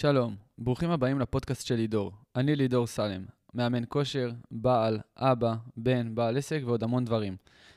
שלום, 0.00 0.36
ברוכים 0.58 0.90
הבאים 0.90 1.20
לפודקאסט 1.20 1.66
של 1.66 1.74
לידור. 1.74 2.12
אני 2.36 2.56
לידור 2.56 2.86
סלם, 2.86 3.24
מאמן 3.54 3.82
כושר, 3.88 4.30
בעל, 4.50 4.98
אבא, 5.16 5.54
בן, 5.76 6.14
בעל 6.14 6.36
עסק 6.36 6.60
ועוד 6.64 6.82
המון 6.82 7.04
דברים. 7.04 7.36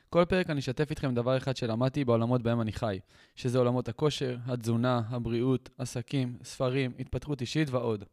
כל 0.10 0.26
פרק 0.26 0.50
אני 0.50 0.60
אשתף 0.60 0.90
איתכם 0.90 1.14
דבר 1.14 1.38
אחד 1.38 1.56
שלמדתי 1.56 2.06
בעולמות 2.06 2.42
בהם 2.42 2.62
אני 2.62 2.72
חי, 2.72 3.00
שזה 3.36 3.58
עולמות 3.58 3.90
הכושר, 3.90 4.38
התזונה, 4.46 5.02
הבריאות, 5.10 5.70
עסקים, 5.78 6.38
ספרים, 6.44 6.92
התפתחות 7.00 7.42
אישית 7.42 7.70
ועוד. 7.70 8.04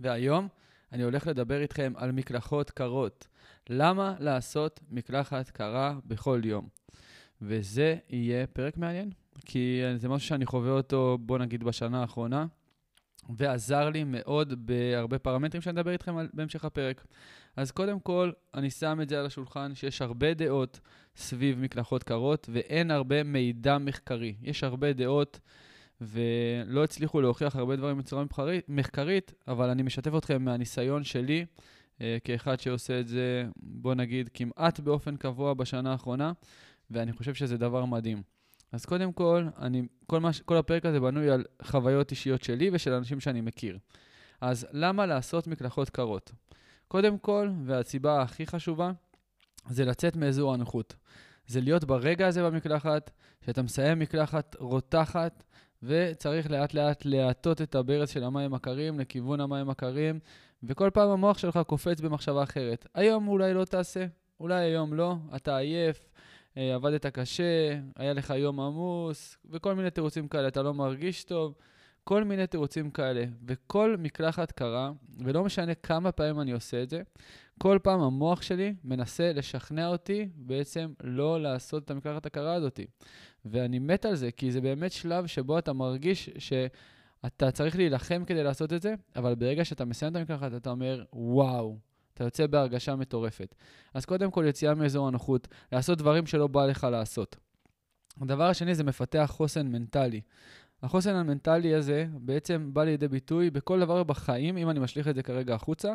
והיום 0.00 0.48
אני 0.92 1.02
הולך 1.02 1.26
לדבר 1.26 1.60
איתכם 1.60 1.92
על 1.96 2.12
מקלחות 2.12 2.70
קרות. 2.70 3.28
למה 3.70 4.14
לעשות 4.18 4.80
מקלחת 4.90 5.50
קרה 5.50 5.94
בכל 6.06 6.40
יום? 6.44 6.68
וזה 7.42 7.96
יהיה 8.10 8.46
פרק 8.46 8.76
מעניין, 8.76 9.10
כי 9.44 9.82
זה 9.96 10.08
משהו 10.08 10.28
שאני 10.28 10.46
חווה 10.46 10.70
אותו, 10.70 11.18
בוא 11.20 11.38
נגיד, 11.38 11.64
בשנה 11.64 12.00
האחרונה. 12.00 12.46
ועזר 13.36 13.90
לי 13.90 14.04
מאוד 14.04 14.66
בהרבה 14.66 15.18
פרמטרים 15.18 15.62
שאני 15.62 15.80
אדבר 15.80 15.92
איתכם 15.92 16.16
על, 16.16 16.28
בהמשך 16.32 16.64
הפרק. 16.64 17.06
אז 17.56 17.70
קודם 17.70 18.00
כל, 18.00 18.32
אני 18.54 18.70
שם 18.70 18.98
את 19.02 19.08
זה 19.08 19.20
על 19.20 19.26
השולחן, 19.26 19.74
שיש 19.74 20.02
הרבה 20.02 20.34
דעות 20.34 20.80
סביב 21.16 21.58
מקלחות 21.58 22.02
קרות, 22.02 22.48
ואין 22.52 22.90
הרבה 22.90 23.22
מידע 23.22 23.78
מחקרי. 23.78 24.34
יש 24.42 24.64
הרבה 24.64 24.92
דעות, 24.92 25.40
ולא 26.00 26.84
הצליחו 26.84 27.20
להוכיח 27.20 27.56
הרבה 27.56 27.76
דברים 27.76 27.98
בצורה 27.98 28.24
מחקרית, 28.68 29.32
אבל 29.48 29.70
אני 29.70 29.82
משתף 29.82 30.12
אתכם 30.18 30.44
מהניסיון 30.44 31.04
שלי, 31.04 31.44
אה, 32.00 32.18
כאחד 32.24 32.60
שעושה 32.60 33.00
את 33.00 33.08
זה, 33.08 33.46
בוא 33.56 33.94
נגיד, 33.94 34.30
כמעט 34.34 34.80
באופן 34.80 35.16
קבוע 35.16 35.54
בשנה 35.54 35.92
האחרונה, 35.92 36.32
ואני 36.90 37.12
חושב 37.12 37.34
שזה 37.34 37.56
דבר 37.56 37.84
מדהים. 37.84 38.39
אז 38.72 38.84
קודם 38.84 39.12
כל, 39.12 39.46
אני, 39.58 39.82
כל, 40.06 40.20
מה, 40.20 40.30
כל 40.44 40.56
הפרק 40.56 40.86
הזה 40.86 41.00
בנוי 41.00 41.30
על 41.30 41.44
חוויות 41.62 42.10
אישיות 42.10 42.42
שלי 42.42 42.70
ושל 42.72 42.92
אנשים 42.92 43.20
שאני 43.20 43.40
מכיר. 43.40 43.78
אז 44.40 44.66
למה 44.72 45.06
לעשות 45.06 45.46
מקלחות 45.46 45.90
קרות? 45.90 46.32
קודם 46.88 47.18
כל, 47.18 47.50
והסיבה 47.64 48.22
הכי 48.22 48.46
חשובה, 48.46 48.92
זה 49.68 49.84
לצאת 49.84 50.16
מאזור 50.16 50.54
הנוחות. 50.54 50.96
זה 51.46 51.60
להיות 51.60 51.84
ברגע 51.84 52.26
הזה 52.26 52.42
במקלחת, 52.42 53.10
שאתה 53.46 53.62
מסיים 53.62 53.98
מקלחת 53.98 54.56
רותחת, 54.58 55.44
וצריך 55.82 56.50
לאט 56.50 56.74
לאט 56.74 57.04
להטות 57.04 57.62
את 57.62 57.74
הברז 57.74 58.10
של 58.10 58.24
המים 58.24 58.54
הקרים 58.54 59.00
לכיוון 59.00 59.40
המים 59.40 59.70
הקרים, 59.70 60.18
וכל 60.62 60.90
פעם 60.94 61.10
המוח 61.10 61.38
שלך 61.38 61.60
קופץ 61.66 62.00
במחשבה 62.00 62.42
אחרת. 62.42 62.86
היום 62.94 63.28
אולי 63.28 63.54
לא 63.54 63.64
תעשה, 63.64 64.06
אולי 64.40 64.64
היום 64.64 64.94
לא, 64.94 65.16
אתה 65.36 65.56
עייף, 65.56 66.09
עבדת 66.56 67.06
קשה, 67.06 67.78
היה 67.96 68.12
לך 68.12 68.30
יום 68.36 68.60
עמוס, 68.60 69.36
וכל 69.50 69.74
מיני 69.74 69.90
תירוצים 69.90 70.28
כאלה, 70.28 70.48
אתה 70.48 70.62
לא 70.62 70.74
מרגיש 70.74 71.24
טוב, 71.24 71.54
כל 72.04 72.24
מיני 72.24 72.46
תירוצים 72.46 72.90
כאלה. 72.90 73.24
וכל 73.46 73.96
מקלחת 73.98 74.52
קרה, 74.52 74.92
ולא 75.18 75.44
משנה 75.44 75.74
כמה 75.74 76.12
פעמים 76.12 76.40
אני 76.40 76.52
עושה 76.52 76.82
את 76.82 76.90
זה, 76.90 77.02
כל 77.58 77.78
פעם 77.82 78.00
המוח 78.00 78.42
שלי 78.42 78.74
מנסה 78.84 79.32
לשכנע 79.32 79.88
אותי 79.88 80.28
בעצם 80.36 80.92
לא 81.02 81.42
לעשות 81.42 81.84
את 81.84 81.90
המקלחת 81.90 82.26
הקרה 82.26 82.54
הזאת. 82.54 82.80
ואני 83.44 83.78
מת 83.78 84.04
על 84.04 84.14
זה, 84.14 84.30
כי 84.30 84.52
זה 84.52 84.60
באמת 84.60 84.92
שלב 84.92 85.26
שבו 85.26 85.58
אתה 85.58 85.72
מרגיש 85.72 86.30
שאתה 86.38 87.50
צריך 87.50 87.76
להילחם 87.76 88.22
כדי 88.26 88.44
לעשות 88.44 88.72
את 88.72 88.82
זה, 88.82 88.94
אבל 89.16 89.34
ברגע 89.34 89.64
שאתה 89.64 89.84
מסיים 89.84 90.12
את 90.12 90.16
המקלחת, 90.16 90.54
אתה 90.56 90.70
אומר, 90.70 91.04
וואו, 91.12 91.78
אתה 92.20 92.26
יוצא 92.26 92.46
בהרגשה 92.46 92.96
מטורפת. 92.96 93.54
אז 93.94 94.04
קודם 94.04 94.30
כל, 94.30 94.44
יציאה 94.48 94.74
מאזור 94.74 95.08
הנוחות, 95.08 95.48
לעשות 95.72 95.98
דברים 95.98 96.26
שלא 96.26 96.46
בא 96.46 96.66
לך 96.66 96.86
לעשות. 96.90 97.36
הדבר 98.20 98.44
השני 98.44 98.74
זה 98.74 98.84
מפתח 98.84 99.30
חוסן 99.32 99.66
מנטלי. 99.66 100.20
החוסן 100.82 101.14
המנטלי 101.14 101.74
הזה 101.74 102.06
בעצם 102.12 102.70
בא 102.72 102.84
לידי 102.84 103.08
ביטוי 103.08 103.50
בכל 103.50 103.80
דבר 103.80 104.02
בחיים, 104.02 104.56
אם 104.56 104.70
אני 104.70 104.80
משליך 104.80 105.08
את 105.08 105.14
זה 105.14 105.22
כרגע 105.22 105.54
החוצה, 105.54 105.92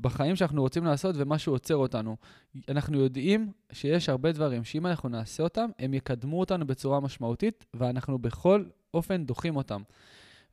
בחיים 0.00 0.36
שאנחנו 0.36 0.62
רוצים 0.62 0.84
לעשות 0.84 1.14
ומשהו 1.18 1.52
עוצר 1.52 1.76
אותנו. 1.76 2.16
אנחנו 2.68 3.00
יודעים 3.00 3.52
שיש 3.72 4.08
הרבה 4.08 4.32
דברים 4.32 4.64
שאם 4.64 4.86
אנחנו 4.86 5.08
נעשה 5.08 5.42
אותם, 5.42 5.70
הם 5.78 5.94
יקדמו 5.94 6.40
אותנו 6.40 6.66
בצורה 6.66 7.00
משמעותית, 7.00 7.66
ואנחנו 7.74 8.18
בכל 8.18 8.64
אופן 8.94 9.24
דוחים 9.24 9.56
אותם. 9.56 9.82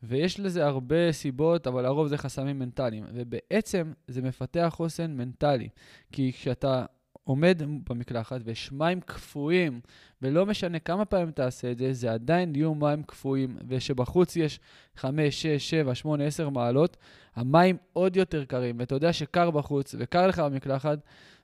ויש 0.03 0.39
לזה 0.39 0.65
הרבה 0.65 1.11
סיבות, 1.11 1.67
אבל 1.67 1.83
לרוב 1.83 2.07
זה 2.07 2.17
חסמים 2.17 2.59
מנטליים. 2.59 3.03
ובעצם 3.13 3.93
זה 4.07 4.21
מפתח 4.21 4.73
חוסן 4.75 5.11
מנטלי. 5.11 5.69
כי 6.11 6.33
כשאתה 6.33 6.85
עומד 7.27 7.61
במקלחת 7.89 8.41
ויש 8.43 8.71
מים 8.71 9.01
קפואים, 9.01 9.81
ולא 10.21 10.45
משנה 10.45 10.79
כמה 10.79 11.05
פעמים 11.05 11.31
תעשה 11.31 11.71
את 11.71 11.77
זה, 11.77 11.93
זה 11.93 12.13
עדיין 12.13 12.55
יהיו 12.55 12.75
מים 12.75 13.03
קפואים, 13.03 13.57
ושבחוץ 13.67 14.35
יש 14.35 14.59
5, 14.95 15.41
6, 15.41 15.69
7, 15.69 15.95
8, 15.95 16.23
10 16.25 16.49
מעלות, 16.49 16.97
המים 17.35 17.77
עוד 17.93 18.15
יותר 18.15 18.45
קרים, 18.45 18.79
ואתה 18.79 18.95
יודע 18.95 19.13
שקר 19.13 19.51
בחוץ 19.51 19.95
וקר 19.99 20.27
לך 20.27 20.39
במקלחת, 20.39 20.99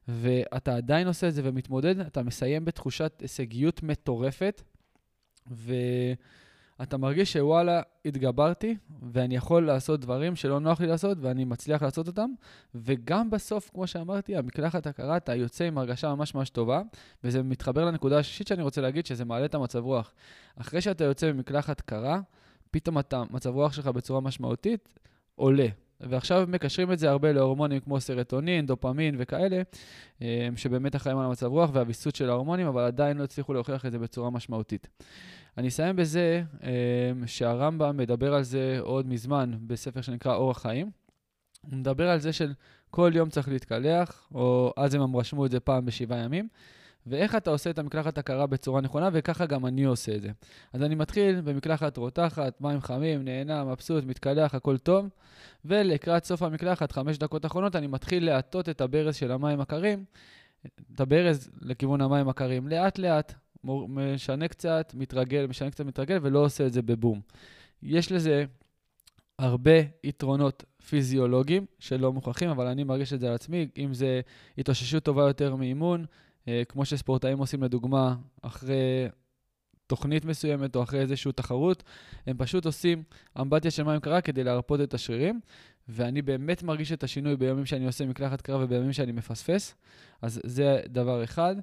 ואתה 0.07 0.75
עדיין 0.75 1.07
עושה 1.07 1.27
את 1.27 1.33
זה 1.33 1.41
ומתמודד, 1.45 1.99
אתה 1.99 2.23
מסיים 2.23 2.65
בתחושת 2.65 3.21
הישגיות 3.21 3.83
מטורפת, 3.83 4.61
ו... 5.51 5.73
אתה 6.83 6.97
מרגיש 6.97 7.33
שוואלה, 7.33 7.81
התגברתי, 8.05 8.75
ואני 9.11 9.35
יכול 9.35 9.65
לעשות 9.65 9.99
דברים 9.99 10.35
שלא 10.35 10.59
נוח 10.59 10.81
לי 10.81 10.87
לעשות, 10.87 11.17
ואני 11.21 11.45
מצליח 11.45 11.83
לעשות 11.83 12.07
אותם. 12.07 12.29
וגם 12.75 13.29
בסוף, 13.29 13.69
כמו 13.73 13.87
שאמרתי, 13.87 14.35
המקלחת 14.35 14.87
הקרה, 14.87 15.17
אתה 15.17 15.35
יוצא 15.35 15.63
עם 15.63 15.77
הרגשה 15.77 16.15
ממש 16.15 16.35
ממש 16.35 16.49
טובה, 16.49 16.81
וזה 17.23 17.43
מתחבר 17.43 17.85
לנקודה 17.85 18.19
השישית 18.19 18.47
שאני 18.47 18.63
רוצה 18.63 18.81
להגיד, 18.81 19.05
שזה 19.05 19.25
מעלה 19.25 19.45
את 19.45 19.55
המצב 19.55 19.79
רוח. 19.79 20.13
אחרי 20.55 20.81
שאתה 20.81 21.03
יוצא 21.03 21.31
ממקלחת 21.31 21.81
קרה, 21.81 22.19
פתאום 22.71 22.99
אתה, 22.99 23.23
מצב 23.29 23.49
רוח 23.49 23.73
שלך 23.73 23.87
בצורה 23.87 24.21
משמעותית 24.21 24.89
עולה. 25.35 25.67
ועכשיו 26.01 26.45
מקשרים 26.47 26.91
את 26.91 26.99
זה 26.99 27.09
הרבה 27.09 27.31
להורמונים 27.31 27.79
כמו 27.79 27.99
סרטונין, 27.99 28.65
דופמין 28.65 29.15
וכאלה, 29.17 29.61
אה, 30.21 30.47
שבאמת 30.55 30.95
אחראים 30.95 31.17
על 31.17 31.25
המצב 31.25 31.45
רוח 31.45 31.69
והוויסות 31.73 32.15
של 32.15 32.29
ההורמונים, 32.29 32.67
אבל 32.67 32.83
עדיין 32.83 33.17
לא 33.17 33.23
הצליחו 33.23 33.53
להוכיח 33.53 33.85
את 33.85 33.91
זה 33.91 33.99
בצורה 33.99 34.29
משמעותית. 34.29 34.87
אני 35.57 35.67
אסיים 35.67 35.95
בזה 35.95 36.43
אה, 36.63 36.71
שהרמב"ם 37.25 37.97
מדבר 37.97 38.33
על 38.33 38.43
זה 38.43 38.77
עוד 38.79 39.07
מזמן 39.07 39.51
בספר 39.67 40.01
שנקרא 40.01 40.35
אורח 40.35 40.61
חיים. 40.61 40.91
הוא 41.61 41.77
מדבר 41.77 42.09
על 42.09 42.19
זה 42.19 42.33
של 42.33 42.53
כל 42.89 43.11
יום 43.15 43.29
צריך 43.29 43.47
להתקלח, 43.47 44.27
או 44.33 44.73
אז 44.77 44.93
הם 44.93 45.15
רשמו 45.15 45.45
את 45.45 45.51
זה 45.51 45.59
פעם 45.59 45.85
בשבעה 45.85 46.19
ימים. 46.19 46.47
ואיך 47.07 47.35
אתה 47.35 47.49
עושה 47.49 47.69
את 47.69 47.79
המקלחת 47.79 48.17
הקרה 48.17 48.47
בצורה 48.47 48.81
נכונה, 48.81 49.09
וככה 49.13 49.45
גם 49.45 49.65
אני 49.65 49.83
עושה 49.83 50.15
את 50.15 50.21
זה. 50.21 50.29
אז 50.73 50.83
אני 50.83 50.95
מתחיל 50.95 51.41
במקלחת 51.41 51.97
רותחת, 51.97 52.61
מים 52.61 52.81
חמים, 52.81 53.25
נהנה, 53.25 53.63
מבסוט, 53.63 54.03
מתקלח, 54.03 54.55
הכל 54.55 54.77
טוב, 54.77 55.09
ולקראת 55.65 56.25
סוף 56.25 56.41
המקלחת, 56.41 56.91
חמש 56.91 57.17
דקות 57.17 57.45
אחרונות, 57.45 57.75
אני 57.75 57.87
מתחיל 57.87 58.25
להטות 58.25 58.69
את 58.69 58.81
הברז 58.81 59.15
של 59.15 59.31
המים 59.31 59.61
הקרים, 59.61 60.05
את 60.65 60.99
הברז 60.99 61.49
לכיוון 61.61 62.01
המים 62.01 62.29
הקרים, 62.29 62.67
לאט-לאט, 62.67 63.33
משנה 63.63 64.47
קצת, 64.47 64.93
מתרגל, 64.97 65.47
משנה 65.47 65.71
קצת, 65.71 65.85
מתרגל, 65.85 66.17
ולא 66.21 66.39
עושה 66.39 66.67
את 66.67 66.73
זה 66.73 66.81
בבום. 66.81 67.21
יש 67.83 68.11
לזה 68.11 68.45
הרבה 69.39 69.71
יתרונות 70.03 70.63
פיזיולוגיים 70.89 71.65
שלא 71.79 72.13
מוכרחים, 72.13 72.49
אבל 72.49 72.67
אני 72.67 72.83
מרגיש 72.83 73.13
את 73.13 73.19
זה 73.19 73.27
על 73.27 73.33
עצמי, 73.33 73.67
אם 73.77 73.93
זה 73.93 74.21
התאוששות 74.57 75.03
טובה 75.03 75.27
יותר 75.27 75.55
מאימון, 75.55 76.05
אה, 76.47 76.61
כמו 76.69 76.85
שספורטאים 76.85 77.37
עושים 77.37 77.63
לדוגמה 77.63 78.15
אחרי 78.41 79.07
תוכנית 79.87 80.25
מסוימת 80.25 80.75
או 80.75 80.83
אחרי 80.83 80.99
איזושהי 80.99 81.31
תחרות, 81.31 81.83
הם 82.27 82.37
פשוט 82.37 82.65
עושים 82.65 83.03
אמבטיה 83.41 83.71
של 83.71 83.83
מים 83.83 83.99
קרה 83.99 84.21
כדי 84.21 84.43
להרפות 84.43 84.81
את 84.81 84.93
השרירים, 84.93 85.39
ואני 85.87 86.21
באמת 86.21 86.63
מרגיש 86.63 86.91
את 86.91 87.03
השינוי 87.03 87.35
בימים 87.35 87.65
שאני 87.65 87.85
עושה 87.85 88.05
מקלחת 88.05 88.41
קרה 88.41 88.63
ובימים 88.63 88.93
שאני 88.93 89.11
מפספס, 89.11 89.75
אז 90.21 90.41
זה 90.45 90.81
דבר 90.89 91.23
אחד. 91.23 91.55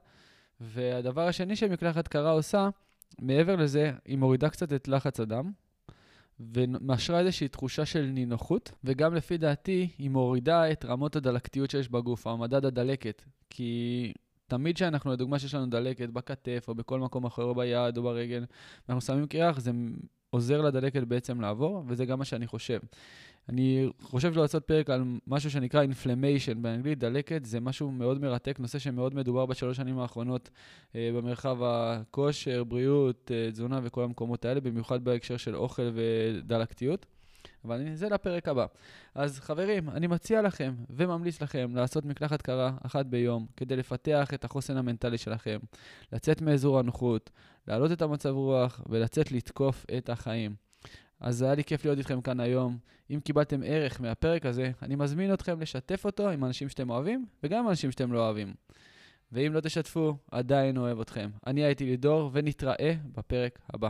והדבר 0.60 1.28
השני 1.28 1.56
שמקלחת 1.56 2.08
קרה 2.08 2.30
עושה, 2.30 2.68
מעבר 3.18 3.56
לזה, 3.56 3.92
היא 4.04 4.18
מורידה 4.18 4.50
קצת 4.50 4.72
את 4.72 4.88
לחץ 4.88 5.20
הדם, 5.20 5.52
ומשרה 6.40 7.20
איזושהי 7.20 7.48
תחושה 7.48 7.84
של 7.84 8.02
נינוחות, 8.02 8.72
וגם 8.84 9.14
לפי 9.14 9.38
דעתי, 9.38 9.88
היא 9.98 10.10
מורידה 10.10 10.72
את 10.72 10.84
רמות 10.84 11.16
הדלקתיות 11.16 11.70
שיש 11.70 11.88
בגוף, 11.88 12.26
המדד 12.26 12.64
הדלקת. 12.64 13.22
כי 13.50 14.12
תמיד 14.46 14.76
כשאנחנו, 14.76 15.12
לדוגמה, 15.12 15.38
שיש 15.38 15.54
לנו 15.54 15.66
דלקת 15.66 16.08
בכתף, 16.08 16.64
או 16.68 16.74
בכל 16.74 17.00
מקום 17.00 17.24
אחר, 17.24 17.42
או 17.42 17.54
ביד, 17.54 17.96
או 17.96 18.02
ברגל, 18.02 18.44
ואנחנו 18.88 19.00
שמים 19.00 19.26
קרח, 19.26 19.60
זה 19.60 19.70
עוזר 20.30 20.60
לדלקת 20.60 21.02
בעצם 21.02 21.40
לעבור, 21.40 21.84
וזה 21.86 22.06
גם 22.06 22.18
מה 22.18 22.24
שאני 22.24 22.46
חושב. 22.46 22.80
אני 23.48 23.88
חושב 24.02 24.36
לעשות 24.36 24.64
פרק 24.64 24.90
על 24.90 25.04
משהו 25.26 25.50
שנקרא 25.50 25.84
inflammation 25.84 26.54
באנגלית, 26.54 26.98
דלקת, 26.98 27.44
זה 27.44 27.60
משהו 27.60 27.90
מאוד 27.90 28.20
מרתק, 28.20 28.60
נושא 28.60 28.78
שמאוד 28.78 29.14
מדובר 29.14 29.46
בשלוש 29.46 29.76
שנים 29.76 29.98
האחרונות 29.98 30.50
אה, 30.94 31.10
במרחב 31.16 31.58
הכושר, 31.62 32.64
בריאות, 32.64 33.30
אה, 33.34 33.50
תזונה 33.52 33.80
וכל 33.82 34.04
המקומות 34.04 34.44
האלה, 34.44 34.60
במיוחד 34.60 35.04
בהקשר 35.04 35.36
של 35.36 35.56
אוכל 35.56 35.90
ודלקתיות. 35.94 37.06
אבל 37.64 37.94
זה 37.94 38.08
לפרק 38.08 38.48
הבא. 38.48 38.66
אז 39.14 39.40
חברים, 39.40 39.90
אני 39.90 40.06
מציע 40.06 40.42
לכם 40.42 40.74
וממליץ 40.90 41.42
לכם 41.42 41.76
לעשות 41.76 42.04
מקלחת 42.04 42.42
קרה 42.42 42.72
אחת 42.86 43.06
ביום, 43.06 43.46
כדי 43.56 43.76
לפתח 43.76 44.30
את 44.34 44.44
החוסן 44.44 44.76
המנטלי 44.76 45.18
שלכם, 45.18 45.58
לצאת 46.12 46.42
מאזור 46.42 46.78
הנוחות, 46.78 47.30
להעלות 47.68 47.92
את 47.92 48.02
המצב 48.02 48.30
רוח 48.30 48.80
ולצאת 48.88 49.32
לתקוף 49.32 49.86
את 49.98 50.10
החיים. 50.10 50.54
אז 51.20 51.42
היה 51.42 51.54
לי 51.54 51.64
כיף 51.64 51.84
להיות 51.84 51.98
איתכם 51.98 52.20
כאן 52.20 52.40
היום. 52.40 52.78
אם 53.10 53.20
קיבלתם 53.20 53.60
ערך 53.64 54.00
מהפרק 54.00 54.46
הזה, 54.46 54.70
אני 54.82 54.96
מזמין 54.96 55.34
אתכם 55.34 55.60
לשתף 55.60 56.04
אותו 56.04 56.30
עם 56.30 56.44
אנשים 56.44 56.68
שאתם 56.68 56.90
אוהבים, 56.90 57.26
וגם 57.42 57.58
עם 57.58 57.68
אנשים 57.68 57.90
שאתם 57.90 58.12
לא 58.12 58.24
אוהבים. 58.26 58.54
ואם 59.32 59.52
לא 59.52 59.60
תשתפו, 59.60 60.16
עדיין 60.30 60.76
אוהב 60.76 61.00
אתכם. 61.00 61.30
אני 61.46 61.64
הייתי 61.64 61.84
לידור, 61.84 62.30
ונתראה 62.32 62.94
בפרק 63.14 63.58
הבא. 63.74 63.88